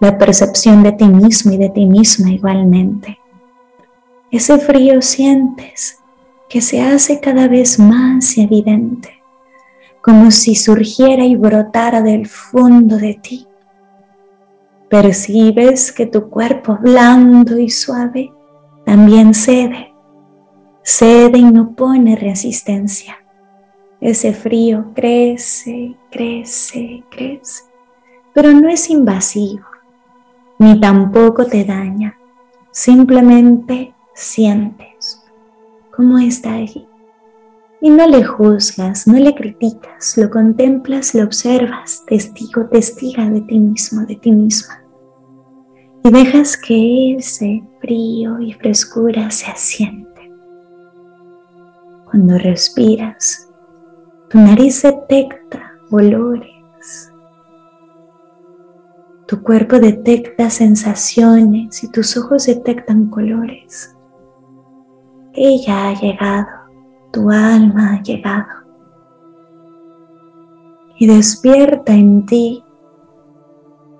La 0.00 0.16
percepción 0.16 0.82
de 0.82 0.92
ti 0.92 1.06
mismo 1.06 1.52
y 1.52 1.56
de 1.56 1.70
ti 1.70 1.86
misma 1.86 2.30
igualmente. 2.30 3.18
Ese 4.36 4.58
frío 4.58 5.00
sientes 5.00 5.98
que 6.50 6.60
se 6.60 6.82
hace 6.82 7.20
cada 7.20 7.48
vez 7.48 7.78
más 7.78 8.36
evidente, 8.36 9.22
como 10.02 10.30
si 10.30 10.54
surgiera 10.54 11.24
y 11.24 11.36
brotara 11.36 12.02
del 12.02 12.26
fondo 12.26 12.98
de 12.98 13.14
ti. 13.14 13.46
Percibes 14.90 15.90
que 15.90 16.04
tu 16.04 16.28
cuerpo 16.28 16.76
blando 16.78 17.58
y 17.58 17.70
suave 17.70 18.30
también 18.84 19.32
cede, 19.32 19.94
cede 20.82 21.38
y 21.38 21.44
no 21.44 21.74
pone 21.74 22.14
resistencia. 22.14 23.16
Ese 24.02 24.34
frío 24.34 24.92
crece, 24.94 25.96
crece, 26.10 27.04
crece, 27.10 27.64
pero 28.34 28.52
no 28.52 28.68
es 28.68 28.90
invasivo, 28.90 29.64
ni 30.58 30.78
tampoco 30.78 31.46
te 31.46 31.64
daña, 31.64 32.18
simplemente 32.70 33.95
sientes 34.16 35.22
cómo 35.94 36.18
está 36.18 36.54
allí. 36.54 36.88
Y 37.80 37.90
no 37.90 38.06
le 38.06 38.24
juzgas, 38.24 39.06
no 39.06 39.18
le 39.18 39.34
criticas, 39.34 40.16
lo 40.16 40.30
contemplas, 40.30 41.14
lo 41.14 41.22
observas, 41.24 42.02
testigo, 42.06 42.66
testiga 42.66 43.28
de 43.28 43.42
ti 43.42 43.58
mismo, 43.58 44.04
de 44.06 44.16
ti 44.16 44.32
misma. 44.32 44.82
y 46.02 46.10
dejas 46.10 46.56
que 46.56 47.16
ese 47.16 47.64
frío 47.80 48.40
y 48.40 48.52
frescura 48.52 49.28
se 49.30 49.50
asiente. 49.50 50.32
Cuando 52.04 52.38
respiras, 52.38 53.48
tu 54.30 54.38
nariz 54.38 54.82
detecta 54.82 55.72
olores, 55.90 57.12
tu 59.26 59.42
cuerpo 59.42 59.80
detecta 59.80 60.48
sensaciones 60.48 61.82
y 61.82 61.90
tus 61.90 62.16
ojos 62.16 62.46
detectan 62.46 63.06
colores. 63.10 63.95
Ella 65.36 65.88
ha 65.88 66.00
llegado, 66.00 66.48
tu 67.12 67.30
alma 67.30 67.92
ha 67.92 68.02
llegado. 68.02 68.46
Y 70.98 71.06
despierta 71.06 71.92
en 71.92 72.24
ti 72.24 72.64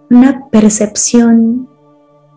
una 0.09 0.49
percepción 0.51 1.69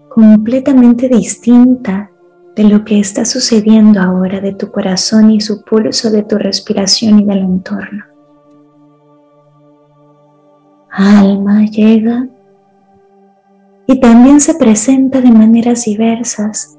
completamente 0.09 1.07
distinta 1.07 2.11
de 2.55 2.63
lo 2.65 2.83
que 2.83 2.99
está 2.99 3.23
sucediendo 3.23 4.01
ahora 4.01 4.41
de 4.41 4.53
tu 4.53 4.69
corazón 4.69 5.31
y 5.31 5.39
su 5.39 5.63
pulso, 5.63 6.11
de 6.11 6.23
tu 6.23 6.37
respiración 6.37 7.19
y 7.19 7.25
del 7.25 7.37
entorno. 7.37 8.03
Alma 10.91 11.63
llega 11.65 12.27
y 13.87 13.99
también 14.01 14.41
se 14.41 14.55
presenta 14.55 15.21
de 15.21 15.31
maneras 15.31 15.85
diversas. 15.85 16.78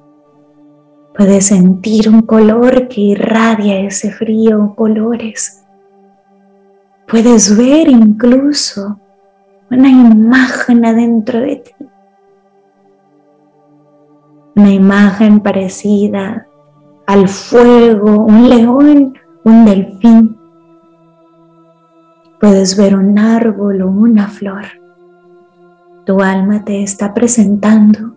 Puedes 1.15 1.47
sentir 1.47 2.09
un 2.09 2.23
color 2.23 2.89
que 2.89 3.01
irradia 3.01 3.81
ese 3.81 4.11
frío, 4.11 4.75
colores. 4.77 5.65
Puedes 7.07 7.57
ver 7.57 7.89
incluso 7.89 8.99
una 9.71 9.89
imagen 9.89 10.85
adentro 10.85 11.41
de 11.41 11.57
ti 11.57 11.91
una 14.61 14.73
imagen 14.73 15.41
parecida 15.41 16.47
al 17.07 17.29
fuego, 17.29 18.25
un 18.25 18.49
león, 18.49 19.19
un 19.45 19.65
delfín. 19.65 20.39
Puedes 22.39 22.77
ver 22.77 22.95
un 22.95 23.19
árbol 23.19 23.83
o 23.83 23.89
una 23.89 24.29
flor. 24.29 24.65
Tu 26.05 26.21
alma 26.21 26.65
te 26.65 26.83
está 26.83 27.15
presentando 27.15 28.17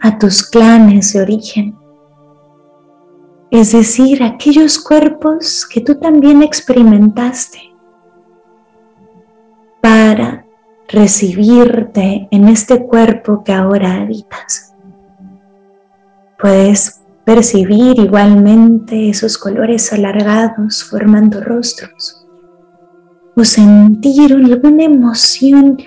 a 0.00 0.18
tus 0.18 0.48
clanes 0.48 1.12
de 1.12 1.22
origen, 1.22 1.76
es 3.50 3.72
decir, 3.72 4.22
aquellos 4.22 4.78
cuerpos 4.78 5.66
que 5.66 5.80
tú 5.80 5.96
también 5.96 6.42
experimentaste 6.42 7.58
para 9.80 10.46
recibirte 10.88 12.28
en 12.30 12.48
este 12.48 12.86
cuerpo 12.86 13.42
que 13.44 13.52
ahora 13.52 14.02
habitas. 14.02 14.74
Puedes 16.38 17.00
percibir 17.24 17.98
igualmente 17.98 19.10
esos 19.10 19.36
colores 19.36 19.92
alargados 19.92 20.84
formando 20.84 21.40
rostros 21.40 22.26
o 23.36 23.44
sentir 23.44 24.32
alguna 24.32 24.84
emoción 24.84 25.78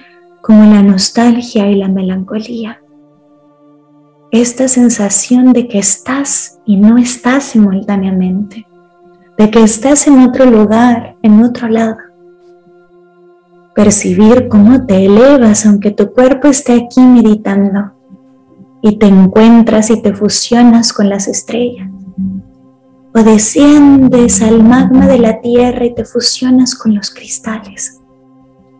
como 0.41 0.65
la 0.65 0.81
nostalgia 0.83 1.69
y 1.69 1.75
la 1.75 1.87
melancolía. 1.87 2.82
Esta 4.33 4.67
sensación 4.67 5.53
de 5.53 5.67
que 5.67 5.77
estás 5.77 6.57
y 6.65 6.77
no 6.77 6.97
estás 6.97 7.43
simultáneamente, 7.43 8.65
de 9.37 9.51
que 9.51 9.61
estás 9.61 10.07
en 10.07 10.17
otro 10.21 10.45
lugar, 10.45 11.15
en 11.21 11.43
otro 11.43 11.67
lado. 11.67 11.97
Percibir 13.75 14.47
cómo 14.47 14.87
te 14.87 15.05
elevas 15.05 15.67
aunque 15.67 15.91
tu 15.91 16.11
cuerpo 16.11 16.47
esté 16.47 16.73
aquí 16.73 16.99
meditando 16.99 17.91
y 18.81 18.97
te 18.97 19.05
encuentras 19.05 19.91
y 19.91 20.01
te 20.01 20.15
fusionas 20.15 20.93
con 20.93 21.09
las 21.09 21.27
estrellas. 21.27 21.91
O 23.13 23.21
desciendes 23.21 24.41
al 24.41 24.63
magma 24.63 25.05
de 25.05 25.19
la 25.19 25.41
tierra 25.41 25.85
y 25.85 25.93
te 25.93 26.05
fusionas 26.05 26.73
con 26.73 26.95
los 26.95 27.11
cristales. 27.11 28.01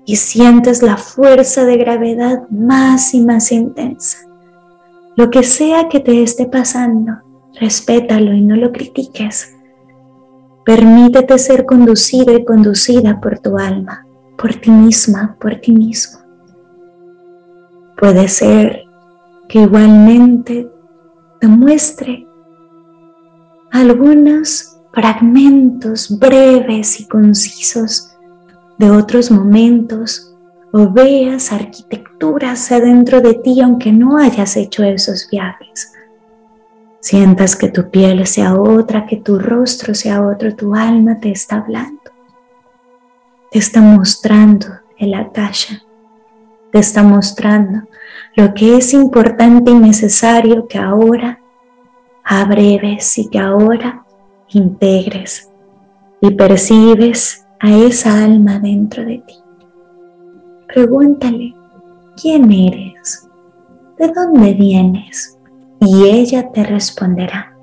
Y 0.04 0.16
sientes 0.16 0.82
la 0.82 0.98
fuerza 0.98 1.63
de 1.63 1.78
gravedad 1.78 2.50
más 2.50 3.13
y 3.13 3.22
más 3.22 3.52
intensa. 3.52 4.33
Lo 5.15 5.30
que 5.30 5.43
sea 5.43 5.89
que 5.89 5.99
te 5.99 6.23
esté 6.23 6.47
pasando, 6.47 7.13
respétalo 7.60 8.34
y 8.34 8.41
no 8.41 8.56
lo 8.56 8.71
critiques. 8.71 9.56
Permítete 10.65 11.38
ser 11.38 11.65
conducido 11.65 12.36
y 12.36 12.43
conducida 12.43 13.21
por 13.21 13.38
tu 13.38 13.58
alma, 13.58 14.08
por 14.38 14.56
ti 14.56 14.71
misma, 14.71 15.36
por 15.39 15.56
ti 15.56 15.71
mismo. 15.71 16.19
Puede 17.97 18.28
ser 18.28 18.86
que 19.47 19.60
igualmente 19.60 20.67
te 21.39 21.47
muestre 21.47 22.28
algunos 23.71 24.78
fragmentos 24.93 26.17
breves 26.19 26.99
y 26.99 27.08
concisos 27.08 28.10
de 28.80 28.89
otros 28.89 29.30
momentos 29.30 30.33
o 30.76 30.90
veas 30.90 31.52
arquitecturas 31.52 32.72
adentro 32.72 33.22
de 33.22 33.36
ti 33.36 33.62
aunque 33.62 33.92
no 33.92 34.18
hayas 34.18 34.58
hecho 34.58 34.84
esos 34.84 35.30
viajes. 35.30 35.94
Sientas 37.00 37.56
que 37.56 37.70
tu 37.70 37.92
piel 37.92 38.26
sea 38.26 38.56
otra, 38.56 39.06
que 39.06 39.18
tu 39.18 39.38
rostro 39.38 39.94
sea 39.94 40.26
otro, 40.26 40.56
tu 40.56 40.74
alma 40.74 41.20
te 41.20 41.30
está 41.30 41.58
hablando. 41.58 42.02
Te 43.52 43.60
está 43.60 43.82
mostrando 43.82 44.66
el 44.98 45.14
akasha. 45.14 45.84
Te 46.72 46.80
está 46.80 47.04
mostrando 47.04 47.84
lo 48.36 48.56
que 48.56 48.78
es 48.78 48.96
importante 48.96 49.70
y 49.70 49.76
necesario 49.76 50.68
que 50.68 50.80
ahora 50.80 51.40
abreves 52.24 53.16
y 53.20 53.30
que 53.30 53.38
ahora 53.38 54.06
integres 54.50 55.52
y 56.20 56.32
percibes 56.32 57.46
a 57.60 57.76
esa 57.76 58.24
alma 58.24 58.58
dentro 58.58 59.06
de 59.06 59.20
ti. 59.20 59.42
Pregúntale, 60.74 61.56
¿quién 62.20 62.52
eres? 62.52 63.28
¿De 63.98 64.08
dónde 64.08 64.54
vienes? 64.54 65.38
Y 65.80 66.06
ella 66.08 66.52
te 66.52 66.64
responderá. 66.64 67.56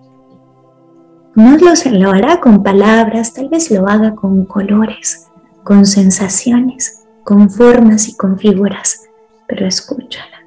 No 1.34 1.56
lo 1.56 2.10
hará 2.10 2.40
con 2.40 2.62
palabras, 2.62 3.32
tal 3.32 3.48
vez 3.48 3.70
lo 3.70 3.88
haga 3.88 4.14
con 4.14 4.44
colores, 4.44 5.28
con 5.64 5.86
sensaciones, 5.86 7.04
con 7.24 7.50
formas 7.50 8.08
y 8.08 8.16
con 8.16 8.38
figuras, 8.38 9.08
pero 9.46 9.66
escúchala 9.66 10.40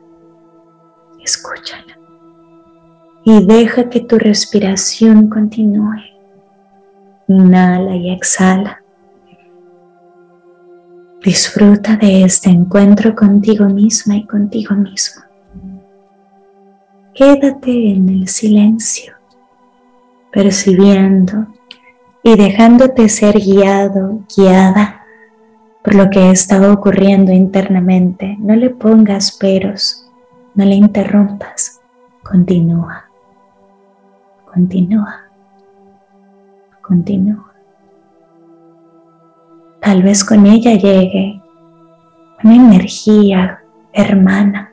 escúchala 1.23 1.97
y 3.23 3.45
deja 3.45 3.89
que 3.89 4.02
tu 4.02 4.19
respiración 4.19 5.30
continúe. 5.30 6.02
Inhala 7.30 7.95
y 7.95 8.12
exhala. 8.12 8.82
Disfruta 11.23 11.95
de 11.95 12.23
este 12.23 12.49
encuentro 12.49 13.15
contigo 13.15 13.63
misma 13.65 14.17
y 14.17 14.25
contigo 14.25 14.75
mismo. 14.75 15.23
Quédate 17.13 17.91
en 17.91 18.09
el 18.09 18.27
silencio, 18.27 19.13
percibiendo 20.33 21.47
y 22.23 22.36
dejándote 22.36 23.07
ser 23.07 23.39
guiado, 23.39 24.19
guiada 24.36 25.05
por 25.81 25.95
lo 25.95 26.09
que 26.09 26.29
está 26.29 26.69
ocurriendo 26.69 27.31
internamente. 27.31 28.36
No 28.39 28.53
le 28.57 28.69
pongas 28.71 29.31
peros, 29.31 30.05
no 30.55 30.65
le 30.65 30.75
interrumpas, 30.75 31.79
continúa, 32.21 33.05
continúa, 34.53 35.23
continúa. 36.81 37.52
Tal 39.83 40.01
vez 40.01 40.23
con 40.23 40.45
ella 40.45 40.75
llegue 40.75 41.41
una 42.41 42.55
energía 42.55 43.59
hermana. 43.91 44.71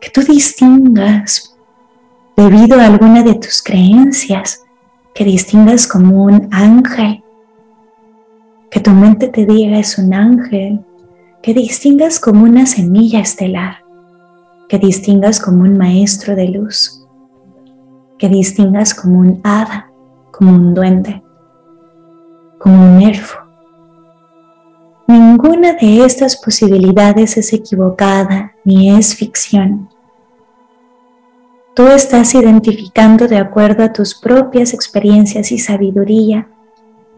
Que 0.00 0.08
tú 0.08 0.22
distingas 0.22 1.54
debido 2.34 2.80
a 2.80 2.86
alguna 2.86 3.22
de 3.22 3.34
tus 3.34 3.62
creencias, 3.62 4.64
que 5.14 5.24
distingas 5.24 5.86
como 5.86 6.24
un 6.24 6.48
ángel, 6.50 7.22
que 8.70 8.80
tu 8.80 8.90
mente 8.90 9.28
te 9.28 9.44
diga 9.44 9.78
es 9.78 9.98
un 9.98 10.14
ángel, 10.14 10.80
que 11.42 11.52
distingas 11.52 12.20
como 12.20 12.44
una 12.44 12.64
semilla 12.64 13.20
estelar, 13.20 13.84
que 14.66 14.78
distingas 14.78 15.38
como 15.38 15.60
un 15.64 15.76
maestro 15.76 16.34
de 16.34 16.48
luz, 16.48 17.06
que 18.18 18.30
distingas 18.30 18.94
como 18.94 19.18
un 19.18 19.42
hada, 19.44 19.90
como 20.30 20.52
un 20.52 20.72
duende, 20.72 21.22
como 22.60 22.94
un 22.96 23.02
elfo. 23.02 23.38
Ninguna 25.06 25.72
de 25.72 26.04
estas 26.04 26.36
posibilidades 26.36 27.36
es 27.36 27.52
equivocada 27.52 28.52
ni 28.64 28.96
es 28.96 29.16
ficción. 29.16 29.88
Tú 31.74 31.86
estás 31.88 32.34
identificando 32.34 33.26
de 33.26 33.38
acuerdo 33.38 33.82
a 33.82 33.92
tus 33.92 34.14
propias 34.14 34.74
experiencias 34.74 35.50
y 35.50 35.58
sabiduría 35.58 36.46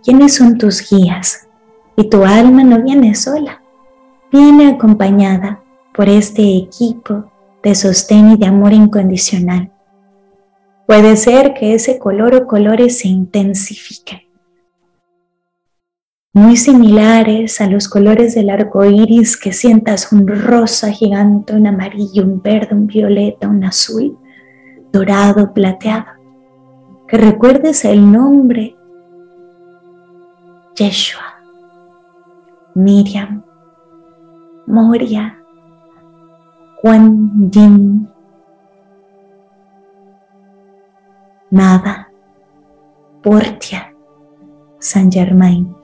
quiénes 0.04 0.36
son 0.36 0.56
tus 0.56 0.88
guías 0.88 1.48
y 1.96 2.08
tu 2.08 2.24
alma 2.24 2.62
no 2.62 2.80
viene 2.80 3.14
sola, 3.14 3.60
viene 4.30 4.68
acompañada 4.68 5.60
por 5.92 6.08
este 6.08 6.56
equipo 6.56 7.24
de 7.62 7.74
sostén 7.74 8.30
y 8.30 8.36
de 8.36 8.46
amor 8.46 8.72
incondicional. 8.72 9.72
Puede 10.86 11.16
ser 11.16 11.54
que 11.54 11.74
ese 11.74 11.98
color 11.98 12.34
o 12.34 12.46
colores 12.46 13.00
se 13.00 13.08
intensifiquen, 13.08 14.20
muy 16.34 16.56
similares 16.56 17.60
a 17.60 17.66
los 17.66 17.88
colores 17.88 18.34
del 18.34 18.48
arco 18.48 18.84
iris, 18.84 19.36
que 19.36 19.52
sientas 19.52 20.12
un 20.12 20.26
rosa 20.26 20.90
gigante, 20.90 21.54
un 21.54 21.66
amarillo, 21.66 22.24
un 22.24 22.40
verde, 22.40 22.74
un 22.74 22.86
violeta, 22.86 23.48
un 23.48 23.64
azul, 23.64 24.18
dorado, 24.90 25.52
plateado. 25.52 26.06
Que 27.06 27.18
recuerdes 27.18 27.84
el 27.84 28.10
nombre 28.10 28.74
Yeshua, 30.74 31.34
Miriam, 32.74 33.44
Moria, 34.66 35.38
Juan 36.80 37.50
Yin, 37.50 38.08
Nada, 41.50 42.10
Portia, 43.22 43.94
San 44.78 45.12
Germain. 45.12 45.81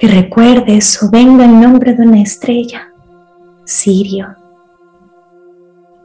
Que 0.00 0.08
recuerdes 0.08 1.02
o 1.02 1.10
venga 1.10 1.44
el 1.44 1.60
nombre 1.60 1.92
de 1.92 2.02
una 2.02 2.22
estrella, 2.22 2.90
Sirio, 3.66 4.34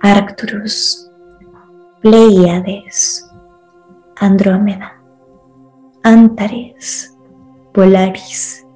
Arcturus, 0.02 1.10
Pleiades, 2.02 3.26
Andrómeda, 4.18 5.02
Antares, 6.04 7.18
Polaris. 7.74 8.68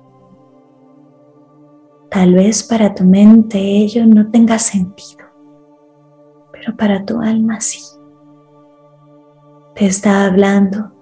Tal 2.10 2.34
vez 2.34 2.64
para 2.64 2.96
tu 2.96 3.04
mente 3.04 3.60
ello 3.60 4.06
no 4.06 4.32
tenga 4.32 4.58
sentido, 4.58 5.26
pero 6.54 6.78
para 6.78 7.04
tu 7.04 7.20
alma 7.20 7.60
sí 7.60 7.82
te 9.76 9.86
está 9.86 10.26
hablando 10.26 10.94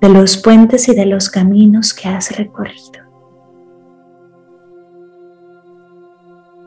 de 0.00 0.08
los 0.08 0.36
puentes 0.36 0.88
y 0.88 0.94
de 0.96 1.06
los 1.06 1.30
caminos 1.30 1.94
que 1.94 2.08
has 2.08 2.36
recorrido. 2.36 3.11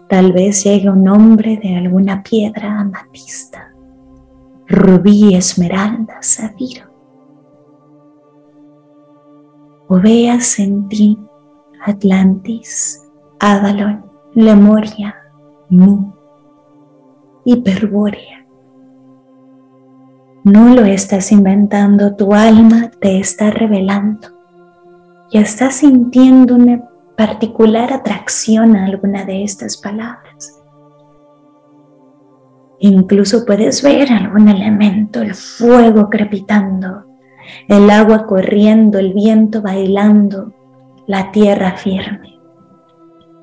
Tal 0.09 0.33
vez 0.33 0.63
llegue 0.63 0.89
un 0.89 1.03
nombre 1.03 1.57
de 1.57 1.77
alguna 1.77 2.21
piedra 2.23 2.79
amatista, 2.79 3.73
rubí, 4.67 5.33
esmeralda, 5.33 6.19
zafiro. 6.21 6.85
O 9.87 9.99
veas 9.99 10.59
en 10.59 10.87
ti 10.87 11.17
Atlantis, 11.85 13.03
Avalon, 13.39 14.05
Lemuria, 14.33 15.15
Mu, 15.69 16.11
Hiperbórea 17.45 18.35
no 20.45 20.75
lo 20.75 20.85
estás 20.85 21.31
inventando, 21.31 22.15
tu 22.15 22.31
alma 22.35 22.91
te 23.01 23.17
está 23.17 23.49
revelando. 23.49 24.27
Y 25.31 25.39
estás 25.39 25.77
sintiendo 25.77 26.53
una 26.53 26.87
particular 27.15 27.93
atracción 27.93 28.75
a 28.75 28.85
alguna 28.85 29.25
de 29.25 29.43
estas 29.43 29.77
palabras. 29.77 30.61
Incluso 32.79 33.45
puedes 33.45 33.81
ver 33.81 34.11
algún 34.11 34.49
elemento, 34.49 35.21
el 35.21 35.33
fuego 35.33 36.09
crepitando, 36.09 37.05
el 37.67 37.89
agua 37.89 38.25
corriendo, 38.25 38.99
el 38.99 39.13
viento 39.13 39.61
bailando, 39.61 40.53
la 41.07 41.31
tierra 41.31 41.77
firme. 41.77 42.39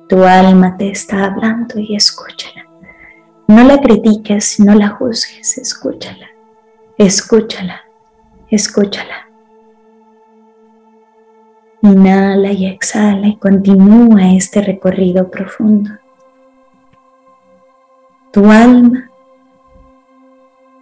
Tu 0.07 0.23
alma 0.23 0.77
te 0.77 0.91
está 0.91 1.25
hablando 1.25 1.79
y 1.79 1.95
escúchala. 1.95 2.67
No 3.47 3.63
la 3.63 3.79
critiques, 3.81 4.59
no 4.59 4.75
la 4.75 4.89
juzgues, 4.89 5.57
escúchala. 5.57 6.27
Escúchala, 6.97 7.81
escúchala. 8.49 9.32
Inhala 11.83 12.53
y 12.53 12.65
exhala 12.65 13.27
y 13.27 13.35
continúa 13.35 14.31
este 14.31 14.61
recorrido 14.61 15.29
profundo. 15.29 15.91
Tu 18.31 18.49
alma 18.49 19.11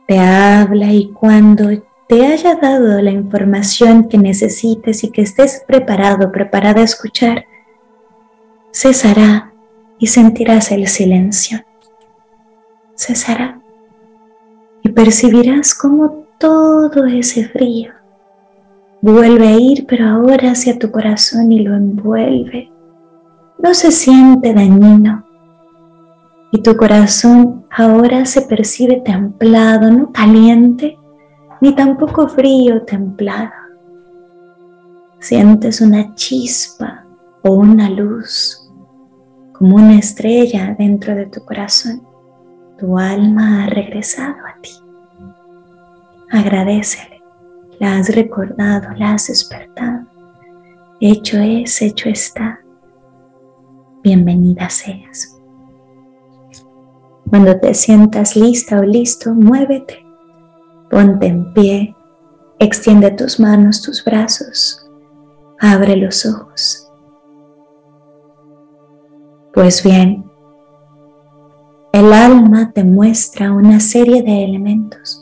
te 0.05 0.19
habla 0.19 0.93
y 0.93 1.09
cuando 1.11 1.69
te 2.07 2.27
haya 2.27 2.53
dado 2.53 3.01
la 3.01 3.09
información 3.09 4.09
que 4.09 4.19
necesites 4.19 5.03
y 5.03 5.09
que 5.09 5.23
estés 5.23 5.63
preparado, 5.65 6.31
preparada 6.31 6.81
a 6.81 6.85
escuchar, 6.85 7.45
cesará 8.71 9.51
y 9.97 10.05
sentirás 10.05 10.71
el 10.71 10.87
silencio. 10.87 11.65
Cesará 12.93 13.59
y 14.83 14.89
percibirás 14.89 15.73
cómo 15.73 16.27
todo 16.37 17.07
ese 17.07 17.49
frío 17.49 18.00
vuelve 19.01 19.47
a 19.47 19.59
ir, 19.59 19.85
pero 19.87 20.07
ahora 20.07 20.51
hacia 20.51 20.77
tu 20.77 20.91
corazón 20.91 21.51
y 21.51 21.59
lo 21.59 21.75
envuelve. 21.75 22.71
No 23.59 23.73
se 23.73 23.91
siente 23.91 24.53
dañino 24.53 25.25
y 26.51 26.61
tu 26.61 26.75
corazón 26.75 27.65
ahora 27.69 28.25
se 28.25 28.41
percibe 28.41 29.01
templado, 29.01 29.89
no 29.89 30.11
caliente, 30.11 30.97
ni 31.61 31.73
tampoco 31.73 32.27
frío, 32.27 32.83
templado. 32.83 33.51
Sientes 35.19 35.81
una 35.81 36.15
chispa 36.15 37.05
o 37.43 37.53
una 37.53 37.89
luz, 37.89 38.71
como 39.53 39.75
una 39.75 39.97
estrella 39.97 40.75
dentro 40.77 41.15
de 41.15 41.27
tu 41.27 41.43
corazón 41.45 42.11
tu 42.81 42.97
alma 42.97 43.63
ha 43.63 43.67
regresado 43.67 44.37
a 44.43 44.59
ti. 44.59 44.71
Agradecele, 46.31 47.10
la 47.81 47.97
has 47.97 48.13
recordado, 48.13 48.89
la 48.95 49.13
has 49.13 49.25
despertado. 49.25 50.05
Hecho 50.99 51.39
es, 51.39 51.81
hecho 51.81 52.09
está. 52.09 52.59
Bienvenida 54.03 54.69
seas. 54.69 55.35
Cuando 57.27 57.59
te 57.59 57.73
sientas 57.73 58.35
lista 58.35 58.79
o 58.79 58.83
listo, 58.83 59.33
muévete, 59.33 60.05
ponte 60.91 61.25
en 61.25 61.51
pie, 61.53 61.95
extiende 62.59 63.09
tus 63.09 63.39
manos, 63.39 63.81
tus 63.81 64.05
brazos, 64.05 64.87
abre 65.59 65.95
los 65.95 66.23
ojos. 66.27 66.87
Pues 69.55 69.83
bien, 69.83 70.23
el 71.93 72.13
alma 72.13 72.71
te 72.73 72.83
muestra 72.83 73.51
una 73.51 73.79
serie 73.79 74.21
de 74.21 74.43
elementos. 74.43 75.17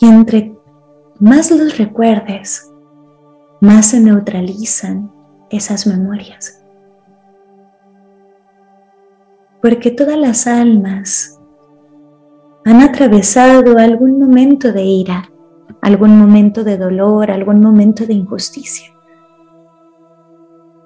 Y 0.00 0.06
entre 0.06 0.53
más 1.20 1.50
los 1.50 1.78
recuerdes, 1.78 2.70
más 3.60 3.86
se 3.86 4.00
neutralizan 4.00 5.10
esas 5.50 5.86
memorias. 5.86 6.62
Porque 9.62 9.90
todas 9.90 10.18
las 10.18 10.46
almas 10.46 11.40
han 12.64 12.82
atravesado 12.82 13.78
algún 13.78 14.18
momento 14.18 14.72
de 14.72 14.82
ira, 14.82 15.30
algún 15.80 16.18
momento 16.18 16.64
de 16.64 16.76
dolor, 16.76 17.30
algún 17.30 17.60
momento 17.60 18.06
de 18.06 18.14
injusticia. 18.14 18.92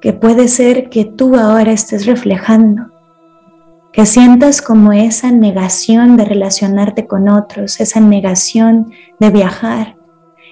Que 0.00 0.12
puede 0.12 0.48
ser 0.48 0.88
que 0.90 1.04
tú 1.04 1.36
ahora 1.36 1.72
estés 1.72 2.06
reflejando 2.06 2.88
que 3.92 4.06
sientas 4.06 4.62
como 4.62 4.92
esa 4.92 5.32
negación 5.32 6.16
de 6.16 6.24
relacionarte 6.24 7.08
con 7.08 7.28
otros, 7.28 7.80
esa 7.80 7.98
negación 7.98 8.92
de 9.18 9.30
viajar, 9.30 9.97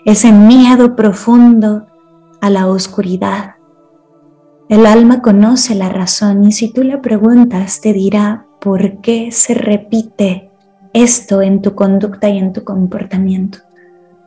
ese 0.06 0.30
miedo 0.30 0.94
profundo 0.94 1.88
a 2.40 2.48
la 2.48 2.68
oscuridad. 2.68 3.56
El 4.68 4.86
alma 4.86 5.20
conoce 5.20 5.74
la 5.74 5.88
razón 5.88 6.44
y 6.44 6.52
si 6.52 6.72
tú 6.72 6.84
le 6.84 6.98
preguntas 6.98 7.80
te 7.80 7.92
dirá 7.92 8.46
por 8.60 9.00
qué 9.00 9.32
se 9.32 9.54
repite 9.54 10.52
esto 10.92 11.42
en 11.42 11.60
tu 11.60 11.74
conducta 11.74 12.28
y 12.28 12.38
en 12.38 12.52
tu 12.52 12.62
comportamiento. 12.62 13.58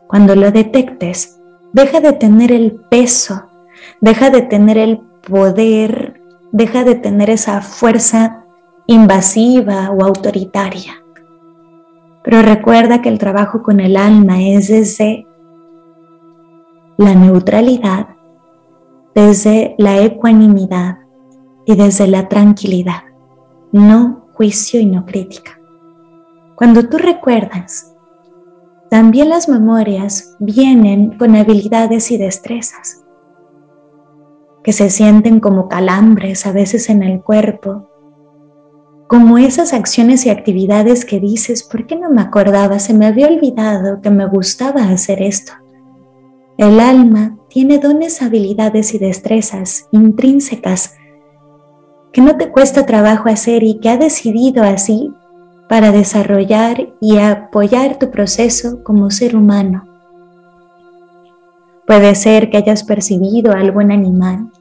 Cuando 0.07 0.35
lo 0.35 0.51
detectes, 0.51 1.39
deja 1.71 2.01
de 2.01 2.11
tener 2.11 2.51
el 2.51 2.73
peso, 2.89 3.49
deja 4.01 4.29
de 4.31 4.41
tener 4.41 4.77
el 4.77 4.99
poder, 5.29 6.19
deja 6.51 6.83
de 6.83 6.95
tener 6.95 7.29
esa 7.29 7.61
fuerza 7.61 8.43
invasiva 8.85 9.91
o 9.91 10.03
autoritaria. 10.03 11.01
Pero 12.21 12.41
recuerda 12.41 13.01
que 13.01 13.07
el 13.07 13.17
trabajo 13.17 13.63
con 13.63 13.79
el 13.79 13.95
alma 13.95 14.43
es 14.43 14.67
desde 14.67 15.25
la 16.99 17.15
neutralidad, 17.15 18.07
desde 19.15 19.73
la 19.77 20.01
ecuanimidad 20.01 20.97
y 21.65 21.77
desde 21.77 22.07
la 22.07 22.27
tranquilidad, 22.27 23.03
no 23.71 24.27
juicio 24.33 24.81
y 24.81 24.85
no 24.85 25.05
crítica. 25.05 25.57
Cuando 26.55 26.89
tú 26.89 26.97
recuerdas, 26.97 27.95
también 28.89 29.29
las 29.29 29.47
memorias 29.47 30.35
vienen 30.39 31.17
con 31.17 31.37
habilidades 31.37 32.11
y 32.11 32.17
destrezas 32.17 33.05
que 34.61 34.73
se 34.73 34.89
sienten 34.89 35.39
como 35.39 35.69
calambres 35.69 36.45
a 36.45 36.51
veces 36.51 36.89
en 36.89 37.01
el 37.01 37.21
cuerpo 37.21 37.87
como 39.07 39.37
esas 39.37 39.71
acciones 39.71 40.25
y 40.25 40.31
actividades 40.31 41.05
que 41.05 41.21
dices, 41.21 41.63
¿por 41.63 41.87
qué 41.87 41.95
no 41.95 42.09
me 42.09 42.21
acordaba? 42.21 42.77
Se 42.77 42.93
me 42.93 43.05
había 43.05 43.27
olvidado 43.27 44.01
que 44.01 44.09
me 44.09 44.25
gustaba 44.25 44.83
hacer 44.89 45.21
esto. 45.21 45.53
El 46.59 46.81
alma 46.81 47.37
tiene 47.47 47.77
dones, 47.77 48.21
habilidades 48.21 48.93
y 48.93 48.97
destrezas 48.97 49.87
intrínsecas 49.93 50.97
que 52.11 52.19
no 52.19 52.35
te 52.35 52.51
cuesta 52.51 52.85
trabajo 52.85 53.29
hacer 53.29 53.63
y 53.63 53.79
que 53.79 53.87
ha 53.87 53.95
decidido 53.95 54.61
así 54.63 55.09
para 55.69 55.93
desarrollar 55.93 56.89
y 56.99 57.17
apoyar 57.17 57.97
tu 57.97 58.11
proceso 58.11 58.83
como 58.83 59.09
ser 59.09 59.37
humano. 59.37 59.85
Puede 61.87 62.13
ser 62.15 62.49
que 62.49 62.57
hayas 62.57 62.83
percibido 62.83 63.53
algún 63.53 63.93
animal. 63.93 64.51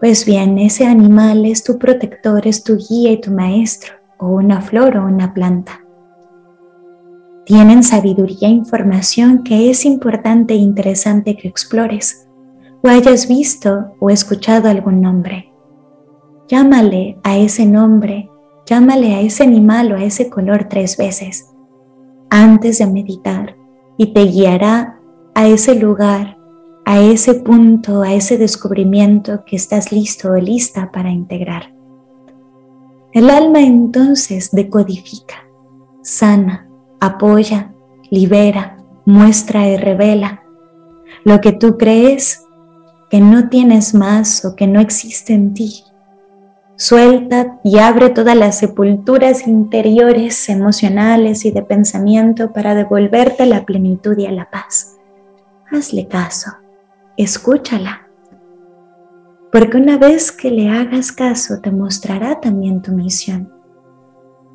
Pues 0.00 0.26
bien, 0.26 0.58
ese 0.58 0.86
animal 0.86 1.46
es 1.46 1.62
tu 1.62 1.78
protector, 1.78 2.48
es 2.48 2.64
tu 2.64 2.78
guía 2.78 3.12
y 3.12 3.20
tu 3.20 3.30
maestro, 3.30 3.94
o 4.18 4.26
una 4.26 4.60
flor 4.60 4.96
o 4.96 5.04
una 5.04 5.34
planta. 5.34 5.83
Tienen 7.46 7.82
sabiduría 7.82 8.48
e 8.48 8.52
información 8.52 9.42
que 9.42 9.70
es 9.70 9.84
importante 9.84 10.54
e 10.54 10.58
interesante 10.58 11.36
que 11.36 11.48
explores, 11.48 12.28
o 12.82 12.88
hayas 12.88 13.28
visto 13.28 13.94
o 14.00 14.10
escuchado 14.10 14.68
algún 14.68 15.00
nombre. 15.00 15.52
Llámale 16.48 17.18
a 17.22 17.36
ese 17.36 17.66
nombre, 17.66 18.30
llámale 18.66 19.14
a 19.14 19.20
ese 19.20 19.44
animal 19.44 19.92
o 19.92 19.96
a 19.96 20.04
ese 20.04 20.28
color 20.28 20.68
tres 20.68 20.96
veces 20.96 21.50
antes 22.34 22.78
de 22.78 22.86
meditar 22.86 23.56
y 23.96 24.12
te 24.12 24.24
guiará 24.24 25.00
a 25.34 25.46
ese 25.46 25.76
lugar, 25.76 26.36
a 26.84 27.00
ese 27.00 27.34
punto, 27.34 28.02
a 28.02 28.12
ese 28.12 28.38
descubrimiento 28.38 29.44
que 29.44 29.54
estás 29.54 29.92
listo 29.92 30.32
o 30.32 30.36
lista 30.36 30.90
para 30.90 31.10
integrar. 31.10 31.72
El 33.12 33.30
alma 33.30 33.60
entonces 33.60 34.50
decodifica, 34.50 35.46
sana, 36.02 36.63
apoya, 37.06 37.72
libera, 38.10 38.76
muestra 39.04 39.68
y 39.68 39.76
revela 39.76 40.42
lo 41.24 41.40
que 41.40 41.52
tú 41.52 41.78
crees 41.78 42.44
que 43.10 43.20
no 43.20 43.48
tienes 43.48 43.94
más 43.94 44.44
o 44.44 44.56
que 44.56 44.66
no 44.66 44.80
existe 44.80 45.32
en 45.32 45.54
ti 45.54 45.84
Suelta 46.76 47.60
y 47.62 47.78
abre 47.78 48.10
todas 48.10 48.36
las 48.36 48.58
sepulturas 48.58 49.46
interiores, 49.46 50.48
emocionales 50.48 51.44
y 51.44 51.52
de 51.52 51.62
pensamiento 51.62 52.52
para 52.52 52.74
devolverte 52.74 53.46
la 53.46 53.64
plenitud 53.64 54.18
y 54.18 54.26
a 54.26 54.32
la 54.32 54.50
paz. 54.50 54.96
Hazle 55.70 56.08
caso, 56.08 56.50
escúchala, 57.16 58.08
porque 59.52 59.76
una 59.76 59.98
vez 59.98 60.32
que 60.32 60.50
le 60.50 60.68
hagas 60.68 61.12
caso 61.12 61.60
te 61.60 61.70
mostrará 61.70 62.40
también 62.40 62.82
tu 62.82 62.90
misión. 62.90 63.53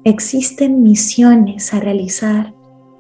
Existen 0.04 0.84
misiones 0.84 1.74
a 1.74 1.80
realizar, 1.80 2.54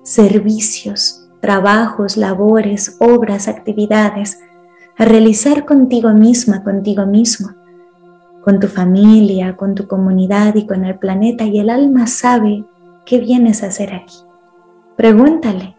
servicios, 0.03 1.29
trabajos, 1.41 2.17
labores, 2.17 2.97
obras, 2.99 3.47
actividades, 3.47 4.39
a 4.97 5.05
realizar 5.05 5.65
contigo 5.65 6.13
misma, 6.13 6.63
contigo 6.63 7.05
mismo 7.05 7.49
con 8.41 8.59
tu 8.59 8.67
familia, 8.67 9.55
con 9.55 9.75
tu 9.75 9.87
comunidad 9.87 10.55
y 10.55 10.65
con 10.65 10.85
el 10.85 10.97
planeta 10.97 11.43
y 11.45 11.59
el 11.59 11.69
alma 11.69 12.07
sabe 12.07 12.65
qué 13.05 13.19
vienes 13.19 13.63
a 13.63 13.67
hacer 13.67 13.93
aquí. 13.93 14.15
Pregúntale. 14.95 15.75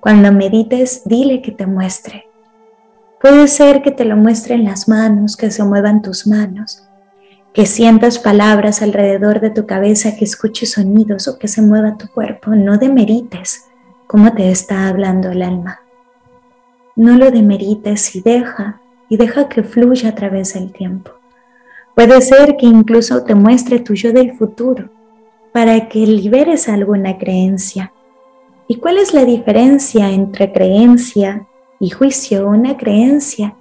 Cuando 0.00 0.32
medites, 0.32 1.02
dile 1.04 1.42
que 1.42 1.52
te 1.52 1.66
muestre. 1.66 2.26
Puede 3.20 3.48
ser 3.48 3.82
que 3.82 3.90
te 3.90 4.04
lo 4.04 4.16
muestre 4.16 4.54
en 4.54 4.64
las 4.64 4.88
manos, 4.88 5.36
que 5.36 5.50
se 5.50 5.62
muevan 5.62 6.00
tus 6.00 6.26
manos, 6.26 6.88
que 7.52 7.66
sientas 7.66 8.18
palabras 8.18 8.80
alrededor 8.80 9.40
de 9.40 9.50
tu 9.50 9.66
cabeza, 9.66 10.16
que 10.16 10.24
escuches 10.24 10.72
sonidos 10.72 11.26
o 11.26 11.38
que 11.38 11.48
se 11.48 11.62
mueva 11.62 11.98
tu 11.98 12.08
cuerpo. 12.08 12.50
No 12.54 12.78
demerites 12.78 13.66
cómo 14.06 14.32
te 14.32 14.50
está 14.50 14.88
hablando 14.88 15.30
el 15.30 15.42
alma. 15.42 15.80
No 16.94 17.16
lo 17.16 17.30
demerites 17.30 18.14
y 18.14 18.20
deja, 18.20 18.80
y 19.08 19.16
deja 19.16 19.48
que 19.48 19.62
fluya 19.62 20.10
a 20.10 20.14
través 20.14 20.54
del 20.54 20.72
tiempo. 20.72 21.10
Puede 21.96 22.20
ser 22.20 22.56
que 22.56 22.66
incluso 22.66 23.24
te 23.24 23.34
muestre 23.34 23.80
tu 23.80 23.94
yo 23.94 24.12
del 24.12 24.36
futuro 24.36 24.88
para 25.52 25.88
que 25.88 25.98
liberes 26.06 26.68
alguna 26.68 27.18
creencia. 27.18 27.92
¿Y 28.68 28.76
cuál 28.76 28.98
es 28.98 29.12
la 29.12 29.24
diferencia 29.24 30.08
entre 30.10 30.52
creencia 30.52 31.48
y 31.80 31.90
juicio? 31.90 32.46
Una 32.46 32.76
creencia 32.76 33.56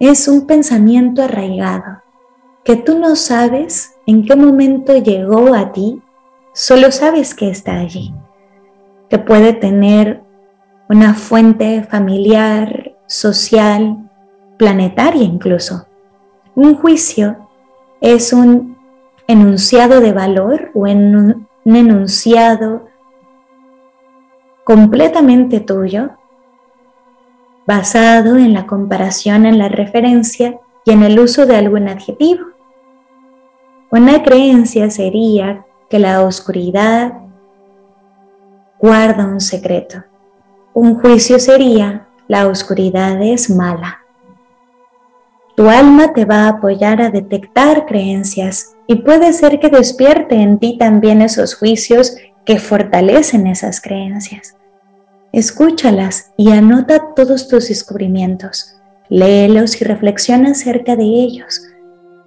es 0.00 0.26
un 0.26 0.46
pensamiento 0.46 1.22
arraigado 1.22 2.03
que 2.64 2.76
tú 2.76 2.98
no 2.98 3.14
sabes 3.14 3.94
en 4.06 4.24
qué 4.24 4.36
momento 4.36 4.96
llegó 4.96 5.54
a 5.54 5.72
ti, 5.72 6.02
solo 6.52 6.90
sabes 6.90 7.34
que 7.34 7.50
está 7.50 7.78
allí, 7.78 8.14
que 9.08 9.18
puede 9.18 9.52
tener 9.52 10.22
una 10.88 11.14
fuente 11.14 11.82
familiar, 11.82 12.94
social, 13.06 14.10
planetaria 14.58 15.22
incluso. 15.22 15.86
Un 16.54 16.76
juicio 16.76 17.48
es 18.00 18.32
un 18.32 18.76
enunciado 19.26 20.00
de 20.00 20.12
valor 20.12 20.70
o 20.74 20.80
un, 20.80 21.48
enunciado 21.64 22.86
completamente 24.64 25.60
tuyo, 25.60 26.10
basado 27.66 28.36
en 28.36 28.52
la 28.52 28.66
comparación, 28.66 29.46
en 29.46 29.58
la 29.58 29.68
referencia 29.68 30.58
y 30.84 30.92
en 30.92 31.02
el 31.02 31.18
uso 31.18 31.46
de 31.46 31.56
algún 31.56 31.88
adjetivo. 31.88 32.53
Una 33.96 34.24
creencia 34.24 34.90
sería 34.90 35.64
que 35.88 36.00
la 36.00 36.22
oscuridad 36.24 37.12
guarda 38.80 39.24
un 39.24 39.40
secreto. 39.40 40.02
Un 40.72 40.96
juicio 40.96 41.38
sería 41.38 42.08
la 42.26 42.48
oscuridad 42.48 43.22
es 43.22 43.48
mala. 43.48 44.00
Tu 45.54 45.68
alma 45.68 46.12
te 46.12 46.24
va 46.24 46.46
a 46.46 46.48
apoyar 46.48 47.00
a 47.00 47.10
detectar 47.10 47.86
creencias 47.86 48.74
y 48.88 48.96
puede 48.96 49.32
ser 49.32 49.60
que 49.60 49.68
despierte 49.68 50.34
en 50.42 50.58
ti 50.58 50.76
también 50.76 51.22
esos 51.22 51.54
juicios 51.54 52.16
que 52.44 52.58
fortalecen 52.58 53.46
esas 53.46 53.80
creencias. 53.80 54.56
Escúchalas 55.30 56.32
y 56.36 56.50
anota 56.50 57.14
todos 57.14 57.46
tus 57.46 57.68
descubrimientos. 57.68 58.74
Léelos 59.08 59.80
y 59.80 59.84
reflexiona 59.84 60.50
acerca 60.50 60.96
de 60.96 61.04
ellos 61.04 61.68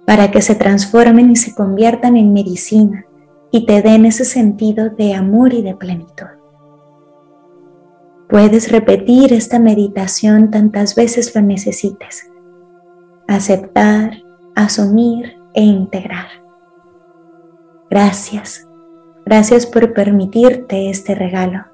para 0.08 0.30
que 0.30 0.40
se 0.40 0.54
transformen 0.54 1.30
y 1.30 1.36
se 1.36 1.54
conviertan 1.54 2.16
en 2.16 2.32
medicina 2.32 3.04
y 3.50 3.66
te 3.66 3.82
den 3.82 4.06
ese 4.06 4.24
sentido 4.24 4.88
de 4.88 5.12
amor 5.12 5.52
y 5.52 5.60
de 5.60 5.74
plenitud. 5.76 6.28
Puedes 8.26 8.72
repetir 8.72 9.34
esta 9.34 9.58
meditación 9.58 10.50
tantas 10.50 10.94
veces 10.94 11.34
lo 11.34 11.42
necesites 11.42 12.26
aceptar, 13.28 14.22
asumir 14.54 15.36
e 15.52 15.60
integrar. 15.60 16.28
Gracias. 17.90 18.66
Gracias 19.26 19.66
por 19.66 19.92
permitirte 19.92 20.88
este 20.88 21.14
regalo. 21.14 21.66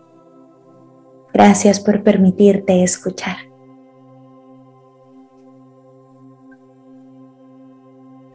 Gracias 1.33 1.79
por 1.79 2.03
permitirte 2.03 2.83
escuchar. 2.83 3.53